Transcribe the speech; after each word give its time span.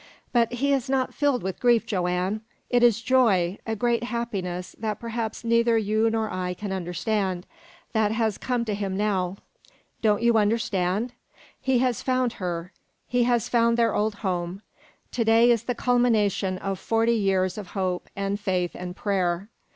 But 0.33 0.53
he 0.53 0.73
is 0.73 0.89
not 0.89 1.13
filled 1.13 1.43
with 1.43 1.59
grief, 1.59 1.85
Joanne. 1.85 2.41
It 2.71 2.81
is 2.81 3.03
joy, 3.03 3.59
a 3.67 3.75
great 3.75 4.05
happiness 4.05 4.75
that 4.79 4.99
perhaps 4.99 5.43
neither 5.43 5.77
you 5.77 6.09
nor 6.09 6.27
I 6.33 6.55
can 6.55 6.71
understand 6.71 7.45
that 7.93 8.11
has 8.11 8.39
come 8.39 8.65
to 8.65 8.73
him 8.73 8.97
now. 8.97 9.37
Don't 10.01 10.23
you 10.23 10.39
understand? 10.39 11.13
He 11.61 11.77
has 11.85 12.01
found 12.01 12.33
her. 12.41 12.71
He 13.07 13.25
has 13.25 13.47
found 13.47 13.77
their 13.77 13.93
old 13.93 14.15
home. 14.25 14.63
To 15.11 15.23
day 15.23 15.51
is 15.51 15.65
the 15.65 15.75
culmination 15.75 16.57
of 16.57 16.79
forty 16.79 17.13
years 17.13 17.55
of 17.59 17.67
hope, 17.77 18.09
and 18.15 18.39
faith, 18.39 18.71
and 18.73 18.95
prayer. 18.95 19.49